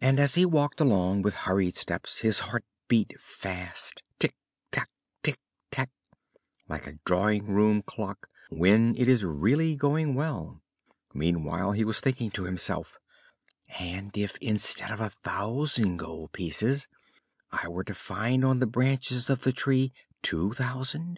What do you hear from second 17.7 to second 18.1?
to